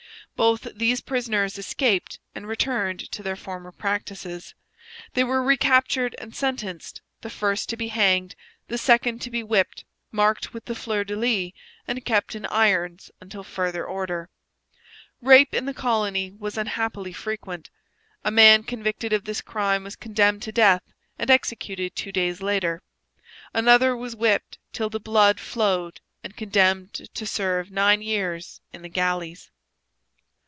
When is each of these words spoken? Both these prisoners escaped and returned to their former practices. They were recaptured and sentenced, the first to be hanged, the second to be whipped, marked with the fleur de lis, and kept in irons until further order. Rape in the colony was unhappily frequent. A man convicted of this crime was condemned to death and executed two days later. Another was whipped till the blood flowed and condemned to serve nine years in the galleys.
Both 0.37 0.67
these 0.75 1.01
prisoners 1.01 1.59
escaped 1.59 2.17
and 2.33 2.47
returned 2.47 3.11
to 3.11 3.21
their 3.21 3.35
former 3.35 3.71
practices. 3.71 4.55
They 5.13 5.23
were 5.23 5.43
recaptured 5.43 6.15
and 6.17 6.35
sentenced, 6.35 7.03
the 7.21 7.29
first 7.29 7.69
to 7.69 7.77
be 7.77 7.89
hanged, 7.89 8.35
the 8.67 8.79
second 8.79 9.19
to 9.21 9.29
be 9.29 9.43
whipped, 9.43 9.85
marked 10.11 10.51
with 10.51 10.65
the 10.65 10.73
fleur 10.73 11.03
de 11.03 11.15
lis, 11.15 11.51
and 11.87 12.03
kept 12.03 12.33
in 12.33 12.47
irons 12.47 13.11
until 13.21 13.43
further 13.43 13.85
order. 13.85 14.31
Rape 15.21 15.53
in 15.53 15.65
the 15.67 15.75
colony 15.75 16.31
was 16.31 16.57
unhappily 16.57 17.13
frequent. 17.13 17.69
A 18.23 18.31
man 18.31 18.63
convicted 18.63 19.13
of 19.13 19.25
this 19.25 19.41
crime 19.41 19.83
was 19.83 19.95
condemned 19.95 20.41
to 20.41 20.51
death 20.51 20.81
and 21.19 21.29
executed 21.29 21.95
two 21.95 22.11
days 22.11 22.41
later. 22.41 22.81
Another 23.53 23.95
was 23.95 24.15
whipped 24.15 24.57
till 24.73 24.89
the 24.89 24.99
blood 24.99 25.39
flowed 25.39 26.01
and 26.23 26.35
condemned 26.35 26.93
to 27.13 27.27
serve 27.27 27.69
nine 27.69 28.01
years 28.01 28.59
in 28.73 28.81
the 28.81 28.89
galleys. 28.89 29.51